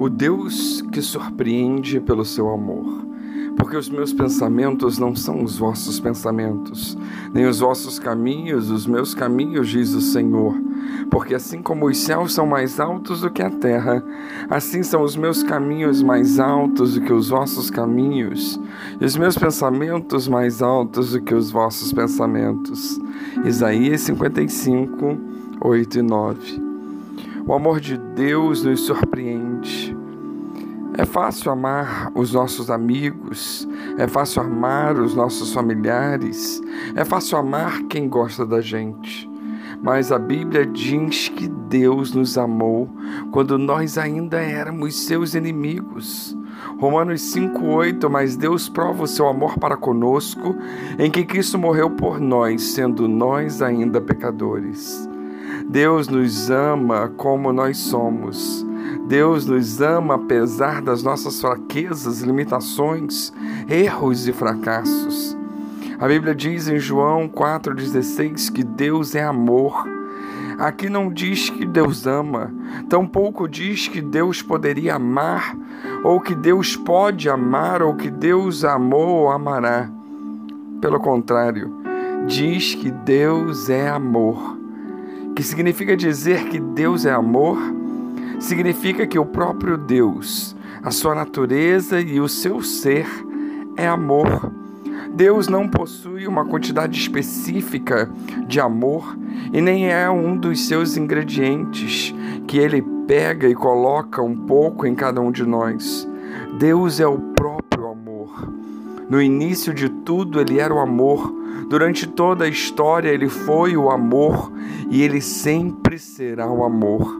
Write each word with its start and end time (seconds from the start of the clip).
o 0.00 0.08
Deus 0.08 0.80
que 0.90 1.02
surpreende 1.02 2.00
pelo 2.00 2.24
seu 2.24 2.48
amor. 2.48 3.06
Porque 3.54 3.76
os 3.76 3.90
meus 3.90 4.14
pensamentos 4.14 4.98
não 4.98 5.14
são 5.14 5.44
os 5.44 5.58
vossos 5.58 6.00
pensamentos, 6.00 6.96
nem 7.34 7.44
os 7.44 7.60
vossos 7.60 7.98
caminhos, 7.98 8.70
os 8.70 8.86
meus 8.86 9.12
caminhos, 9.14 9.68
diz 9.68 9.92
o 9.92 10.00
Senhor. 10.00 10.54
Porque 11.10 11.34
assim 11.34 11.60
como 11.60 11.86
os 11.86 11.98
céus 11.98 12.32
são 12.32 12.46
mais 12.46 12.80
altos 12.80 13.20
do 13.20 13.30
que 13.30 13.42
a 13.42 13.50
terra, 13.50 14.02
assim 14.48 14.82
são 14.82 15.02
os 15.02 15.16
meus 15.16 15.42
caminhos 15.42 16.02
mais 16.02 16.40
altos 16.40 16.94
do 16.94 17.02
que 17.02 17.12
os 17.12 17.28
vossos 17.28 17.68
caminhos, 17.68 18.58
e 18.98 19.04
os 19.04 19.16
meus 19.16 19.36
pensamentos 19.36 20.26
mais 20.26 20.62
altos 20.62 21.12
do 21.12 21.20
que 21.20 21.34
os 21.34 21.50
vossos 21.50 21.92
pensamentos. 21.92 22.98
Isaías 23.44 24.00
55, 24.00 25.18
8 25.60 25.98
e 25.98 26.02
9. 26.02 26.69
O 27.50 27.54
amor 27.54 27.80
de 27.80 27.98
Deus 27.98 28.62
nos 28.62 28.82
surpreende. 28.82 29.92
É 30.96 31.04
fácil 31.04 31.50
amar 31.50 32.12
os 32.14 32.32
nossos 32.32 32.70
amigos, 32.70 33.68
é 33.98 34.06
fácil 34.06 34.42
amar 34.42 34.96
os 34.96 35.16
nossos 35.16 35.52
familiares, 35.52 36.62
é 36.94 37.04
fácil 37.04 37.38
amar 37.38 37.82
quem 37.88 38.08
gosta 38.08 38.46
da 38.46 38.60
gente. 38.60 39.28
Mas 39.82 40.12
a 40.12 40.18
Bíblia 40.18 40.64
diz 40.64 41.28
que 41.28 41.48
Deus 41.48 42.14
nos 42.14 42.38
amou 42.38 42.88
quando 43.32 43.58
nós 43.58 43.98
ainda 43.98 44.40
éramos 44.40 45.04
seus 45.04 45.34
inimigos. 45.34 46.38
Romanos 46.78 47.20
5,8: 47.34 48.08
Mas 48.08 48.36
Deus 48.36 48.68
prova 48.68 49.02
o 49.02 49.08
seu 49.08 49.26
amor 49.26 49.58
para 49.58 49.76
conosco, 49.76 50.54
em 51.00 51.10
que 51.10 51.24
Cristo 51.24 51.58
morreu 51.58 51.90
por 51.90 52.20
nós, 52.20 52.62
sendo 52.62 53.08
nós 53.08 53.60
ainda 53.60 54.00
pecadores. 54.00 55.10
Deus 55.68 56.08
nos 56.08 56.50
ama 56.50 57.12
como 57.16 57.52
nós 57.52 57.78
somos. 57.78 58.66
Deus 59.06 59.46
nos 59.46 59.80
ama 59.80 60.14
apesar 60.14 60.82
das 60.82 61.02
nossas 61.02 61.40
fraquezas, 61.40 62.22
limitações, 62.22 63.32
erros 63.68 64.26
e 64.26 64.32
fracassos. 64.32 65.36
A 65.98 66.08
Bíblia 66.08 66.34
diz 66.34 66.68
em 66.68 66.78
João 66.78 67.28
4,16 67.28 68.52
que 68.52 68.64
Deus 68.64 69.14
é 69.14 69.22
amor. 69.22 69.86
Aqui 70.58 70.88
não 70.88 71.12
diz 71.12 71.50
que 71.50 71.64
Deus 71.64 72.06
ama, 72.06 72.52
tampouco 72.88 73.48
diz 73.48 73.88
que 73.88 74.00
Deus 74.00 74.42
poderia 74.42 74.96
amar, 74.96 75.56
ou 76.04 76.20
que 76.20 76.34
Deus 76.34 76.76
pode 76.76 77.30
amar, 77.30 77.82
ou 77.82 77.94
que 77.94 78.10
Deus 78.10 78.64
amou 78.64 79.08
ou 79.08 79.30
amará. 79.30 79.90
Pelo 80.80 81.00
contrário, 81.00 81.72
diz 82.26 82.74
que 82.74 82.90
Deus 82.90 83.70
é 83.70 83.88
amor 83.88 84.59
que 85.34 85.42
significa 85.42 85.96
dizer 85.96 86.48
que 86.48 86.58
Deus 86.58 87.04
é 87.06 87.12
amor, 87.12 87.58
significa 88.38 89.06
que 89.06 89.18
o 89.18 89.24
próprio 89.24 89.76
Deus, 89.76 90.56
a 90.82 90.90
sua 90.90 91.14
natureza 91.14 92.00
e 92.00 92.20
o 92.20 92.28
seu 92.28 92.62
ser 92.62 93.06
é 93.76 93.86
amor. 93.86 94.52
Deus 95.12 95.48
não 95.48 95.68
possui 95.68 96.26
uma 96.26 96.44
quantidade 96.44 96.98
específica 96.98 98.10
de 98.46 98.60
amor 98.60 99.16
e 99.52 99.60
nem 99.60 99.90
é 99.90 100.08
um 100.08 100.36
dos 100.36 100.66
seus 100.66 100.96
ingredientes 100.96 102.14
que 102.46 102.58
ele 102.58 102.82
pega 103.06 103.48
e 103.48 103.54
coloca 103.54 104.22
um 104.22 104.36
pouco 104.36 104.86
em 104.86 104.94
cada 104.94 105.20
um 105.20 105.32
de 105.32 105.44
nós. 105.44 106.08
Deus 106.58 107.00
é 107.00 107.06
o 107.06 107.18
próprio 107.18 107.88
amor. 107.88 108.52
No 109.08 109.20
início 109.20 109.74
de 109.74 109.88
tudo, 109.88 110.40
ele 110.40 110.60
era 110.60 110.72
o 110.72 110.78
amor. 110.78 111.39
Durante 111.70 112.04
toda 112.04 112.46
a 112.46 112.48
história, 112.48 113.10
ele 113.10 113.28
foi 113.28 113.76
o 113.76 113.90
amor 113.90 114.50
e 114.90 115.02
ele 115.02 115.20
sempre 115.20 116.00
será 116.00 116.50
o 116.50 116.64
amor. 116.64 117.16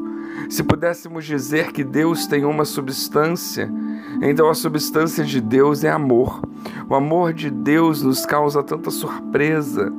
Se 0.49 0.65
pudéssemos 0.65 1.25
dizer 1.25 1.71
que 1.71 1.85
Deus 1.85 2.27
tem 2.27 2.45
uma 2.45 2.65
substância, 2.65 3.73
então 4.21 4.51
a 4.51 4.55
substância 4.55 5.25
de 5.25 5.41
Deus 5.41 5.85
é 5.85 5.91
amor. 5.91 6.43
O 6.89 6.97
amor 6.97 7.33
de 7.33 7.49
Deus 7.49 8.03
nos 8.03 8.27
causa 8.27 8.61
tanta 8.61 8.91
surpresa 8.91 9.93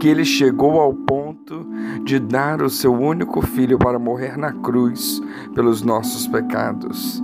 que 0.00 0.08
ele 0.08 0.24
chegou 0.24 0.80
ao 0.80 0.92
ponto 0.92 1.64
de 2.02 2.18
dar 2.18 2.60
o 2.60 2.68
seu 2.68 2.92
único 2.92 3.40
filho 3.40 3.78
para 3.78 4.00
morrer 4.00 4.36
na 4.36 4.52
cruz 4.52 5.22
pelos 5.54 5.80
nossos 5.80 6.26
pecados. 6.26 7.22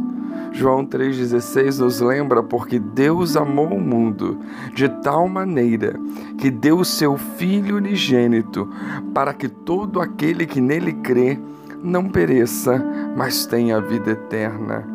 João 0.55 0.87
3,16 0.87 1.81
nos 1.81 2.01
lembra 2.01 2.41
porque 2.41 2.79
Deus 2.79 3.37
amou 3.37 3.75
o 3.75 3.81
mundo 3.81 4.39
de 4.73 4.89
tal 4.89 5.29
maneira 5.29 5.99
que 6.39 6.49
deu 6.49 6.79
o 6.79 6.85
seu 6.85 7.19
Filho 7.19 7.77
unigênito 7.77 8.71
para 9.13 9.35
que 9.35 9.49
todo 9.49 10.01
aquele 10.01 10.47
que 10.47 10.61
nele 10.61 10.93
crê 10.93 11.41
não 11.83 12.09
pereça, 12.09 12.83
mas 13.17 13.47
tenha 13.47 13.81
vida 13.81 14.13
eterna. 14.13 14.87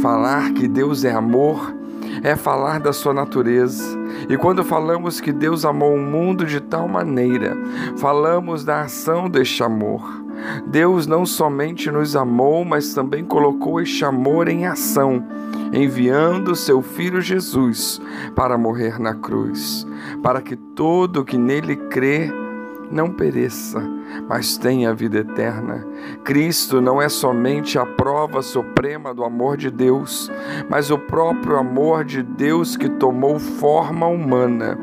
Falar 0.00 0.54
que 0.54 0.66
Deus 0.66 1.04
é 1.04 1.12
amor 1.12 1.74
é 2.22 2.36
falar 2.36 2.80
da 2.80 2.92
sua 2.92 3.12
natureza. 3.12 3.98
E 4.28 4.36
quando 4.36 4.64
falamos 4.64 5.20
que 5.20 5.32
Deus 5.32 5.64
amou 5.64 5.94
o 5.94 6.00
mundo 6.00 6.46
de 6.46 6.60
tal 6.60 6.88
maneira, 6.88 7.56
falamos 7.96 8.64
da 8.64 8.82
ação 8.82 9.28
deste 9.28 9.62
amor. 9.62 10.24
Deus 10.66 11.06
não 11.06 11.24
somente 11.24 11.90
nos 11.90 12.16
amou, 12.16 12.64
mas 12.64 12.92
também 12.92 13.24
colocou 13.24 13.80
este 13.80 14.04
amor 14.04 14.48
em 14.48 14.66
ação, 14.66 15.24
enviando 15.72 16.54
seu 16.54 16.82
Filho 16.82 17.20
Jesus 17.20 18.00
para 18.34 18.58
morrer 18.58 18.98
na 19.00 19.14
cruz, 19.14 19.86
para 20.22 20.40
que 20.40 20.56
todo 20.56 21.24
que 21.24 21.38
nele 21.38 21.76
crê 21.76 22.30
não 22.90 23.10
pereça, 23.10 23.82
mas 24.28 24.56
tenha 24.56 24.90
a 24.90 24.94
vida 24.94 25.18
eterna. 25.18 25.86
Cristo 26.24 26.80
não 26.80 27.02
é 27.02 27.08
somente 27.08 27.78
a 27.78 27.84
prova 27.84 28.40
suprema 28.40 29.12
do 29.12 29.22
amor 29.22 29.58
de 29.58 29.70
Deus, 29.70 30.32
mas 30.70 30.90
o 30.90 30.96
próprio 30.98 31.58
amor 31.58 32.02
de 32.02 32.22
Deus 32.22 32.78
que 32.78 32.88
tomou 32.88 33.38
forma 33.38 34.06
humana 34.06 34.78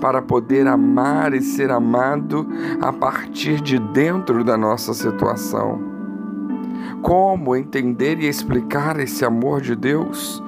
para 0.00 0.22
poder 0.22 0.68
amar 0.68 1.34
e 1.34 1.40
ser 1.40 1.72
amado 1.72 2.46
a 2.80 2.92
partir 2.92 3.60
de 3.60 3.76
dentro 3.76 4.44
da 4.44 4.56
nossa 4.56 4.94
situação. 4.94 5.80
Como 7.02 7.56
entender 7.56 8.20
e 8.20 8.28
explicar 8.28 9.00
esse 9.00 9.24
amor 9.24 9.60
de 9.60 9.74
Deus? 9.74 10.40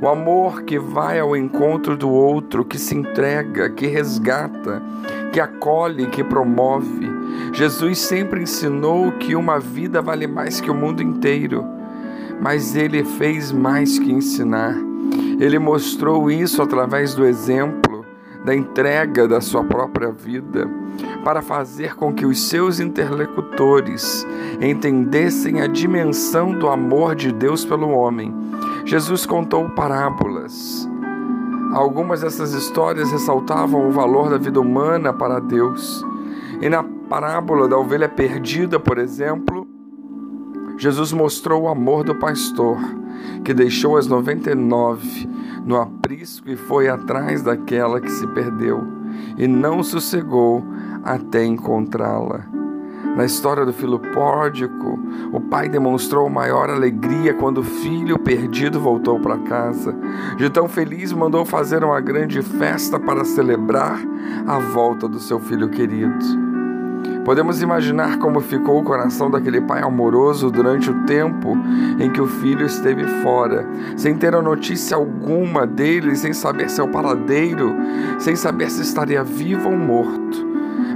O 0.00 0.06
amor 0.06 0.62
que 0.62 0.78
vai 0.78 1.18
ao 1.18 1.36
encontro 1.36 1.96
do 1.96 2.08
outro, 2.08 2.64
que 2.64 2.78
se 2.78 2.94
entrega, 2.94 3.68
que 3.68 3.88
resgata, 3.88 4.80
que 5.32 5.40
acolhe, 5.40 6.06
que 6.06 6.22
promove. 6.22 7.17
Jesus 7.58 7.98
sempre 7.98 8.42
ensinou 8.42 9.10
que 9.10 9.34
uma 9.34 9.58
vida 9.58 10.00
vale 10.00 10.28
mais 10.28 10.60
que 10.60 10.70
o 10.70 10.74
mundo 10.74 11.02
inteiro, 11.02 11.64
mas 12.40 12.76
ele 12.76 13.02
fez 13.02 13.50
mais 13.50 13.98
que 13.98 14.12
ensinar. 14.12 14.76
Ele 15.40 15.58
mostrou 15.58 16.30
isso 16.30 16.62
através 16.62 17.16
do 17.16 17.26
exemplo, 17.26 18.06
da 18.44 18.54
entrega 18.54 19.26
da 19.26 19.40
sua 19.40 19.64
própria 19.64 20.12
vida, 20.12 20.70
para 21.24 21.42
fazer 21.42 21.96
com 21.96 22.14
que 22.14 22.24
os 22.24 22.48
seus 22.48 22.78
interlocutores 22.78 24.24
entendessem 24.60 25.60
a 25.60 25.66
dimensão 25.66 26.52
do 26.52 26.68
amor 26.68 27.16
de 27.16 27.32
Deus 27.32 27.64
pelo 27.64 27.90
homem. 27.90 28.32
Jesus 28.84 29.26
contou 29.26 29.68
parábolas 29.70 30.88
Algumas 31.72 32.20
dessas 32.20 32.52
histórias 32.52 33.10
ressaltavam 33.10 33.88
o 33.88 33.90
valor 33.90 34.30
da 34.30 34.38
vida 34.38 34.60
humana 34.60 35.12
para 35.12 35.38
Deus. 35.38 36.06
E 36.62 36.68
na 36.68 36.82
parábola 37.08 37.66
da 37.66 37.78
ovelha 37.78 38.08
perdida, 38.08 38.78
por 38.78 38.98
exemplo, 38.98 39.66
Jesus 40.76 41.12
mostrou 41.12 41.62
o 41.62 41.68
amor 41.68 42.04
do 42.04 42.14
pastor, 42.14 42.78
que 43.44 43.52
deixou 43.52 43.96
as 43.96 44.06
99 44.06 45.28
no 45.64 45.76
aprisco 45.80 46.48
e 46.48 46.56
foi 46.56 46.88
atrás 46.88 47.42
daquela 47.42 48.00
que 48.00 48.10
se 48.10 48.26
perdeu, 48.28 48.86
e 49.36 49.48
não 49.48 49.82
sossegou 49.82 50.62
até 51.02 51.44
encontrá-la. 51.44 52.46
Na 53.16 53.24
história 53.24 53.64
do 53.66 53.72
filho 53.72 53.98
pródigo, 53.98 55.00
o 55.32 55.40
pai 55.40 55.68
demonstrou 55.68 56.28
maior 56.28 56.70
alegria 56.70 57.34
quando 57.34 57.58
o 57.58 57.64
filho 57.64 58.16
perdido 58.18 58.78
voltou 58.78 59.18
para 59.18 59.38
casa. 59.38 59.96
De 60.36 60.48
tão 60.48 60.68
feliz, 60.68 61.12
mandou 61.12 61.44
fazer 61.44 61.82
uma 61.82 62.00
grande 62.00 62.40
festa 62.42 63.00
para 63.00 63.24
celebrar 63.24 63.98
a 64.46 64.58
volta 64.60 65.08
do 65.08 65.18
seu 65.18 65.40
filho 65.40 65.68
querido. 65.68 66.47
Podemos 67.28 67.60
imaginar 67.60 68.18
como 68.18 68.40
ficou 68.40 68.80
o 68.80 68.82
coração 68.82 69.30
daquele 69.30 69.60
pai 69.60 69.82
amoroso 69.82 70.50
durante 70.50 70.90
o 70.90 71.04
tempo 71.04 71.58
em 72.00 72.10
que 72.10 72.22
o 72.22 72.26
filho 72.26 72.64
esteve 72.64 73.04
fora, 73.22 73.68
sem 73.98 74.16
ter 74.16 74.34
a 74.34 74.40
notícia 74.40 74.96
alguma 74.96 75.66
dele, 75.66 76.16
sem 76.16 76.32
saber 76.32 76.70
seu 76.70 76.88
paradeiro, 76.88 77.76
sem 78.18 78.34
saber 78.34 78.70
se 78.70 78.80
estaria 78.80 79.22
vivo 79.22 79.68
ou 79.68 79.76
morto. 79.76 80.42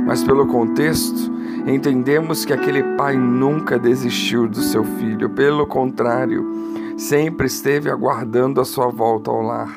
Mas 0.06 0.25
pelo 0.25 0.46
contexto, 0.46 1.31
entendemos 1.67 2.46
que 2.46 2.55
aquele 2.55 2.82
pai 2.96 3.14
nunca 3.14 3.79
desistiu 3.79 4.49
do 4.49 4.62
seu 4.62 4.84
filho, 4.84 5.29
pelo 5.29 5.67
contrário, 5.67 6.50
sempre 6.96 7.46
esteve 7.46 7.90
aguardando 7.90 8.58
a 8.58 8.64
sua 8.64 8.88
volta 8.88 9.31
ao 9.31 9.43
lar. 9.43 9.76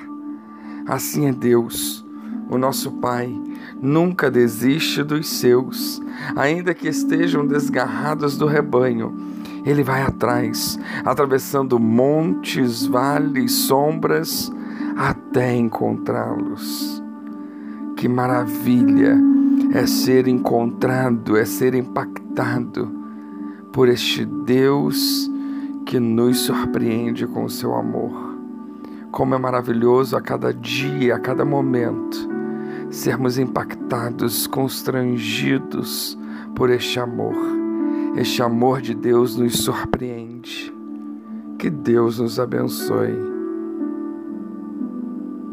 Assim 0.88 1.28
é 1.28 1.34
Deus, 1.34 2.05
o 2.50 2.58
nosso 2.58 2.92
Pai, 2.94 3.36
nunca 3.82 4.30
desiste 4.30 5.04
dos 5.04 5.28
seus, 5.28 6.02
ainda 6.36 6.74
que 6.74 6.88
estejam 6.88 7.46
desgarrados 7.46 8.38
do 8.38 8.46
rebanho. 8.46 9.16
Ele 9.66 9.84
vai 9.84 10.04
atrás, 10.04 10.80
atravessando 11.04 11.80
montes, 11.80 12.86
vales, 12.86 13.52
sombras, 13.52 14.52
até 14.96 15.56
encontrá-los. 15.56 17.04
Que 17.98 18.08
maravilha 18.08 19.18
é 19.74 19.88
ser 19.88 20.28
encontrado, 20.28 21.36
é 21.36 21.46
ser 21.46 21.74
impactado 21.74 22.92
por 23.74 23.90
este 23.90 24.26
Deus 24.26 25.30
que 25.86 26.00
nos 26.00 26.40
surpreende 26.40 27.26
com 27.26 27.46
o 27.46 27.50
seu 27.50 27.76
amor. 27.76 28.36
Como 29.12 29.34
é 29.34 29.38
maravilhoso 29.38 30.16
a 30.16 30.22
cada 30.22 30.54
dia, 30.54 31.16
a 31.16 31.20
cada 31.20 31.46
momento, 31.46 32.35
sermos 32.96 33.38
impactados, 33.38 34.48
constrangidos 34.48 36.18
por 36.56 36.72
este 36.72 37.00
amor. 37.00 37.36
Este 38.16 38.42
amor 38.42 38.82
de 38.82 38.96
Deus 38.96 39.38
nos 39.38 39.54
surpreende. 39.58 40.74
Que 41.60 41.70
Deus 41.70 42.20
nos 42.20 42.40
abençoe 42.40 43.35